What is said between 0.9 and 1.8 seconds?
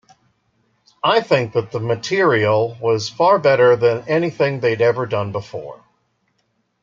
I think that the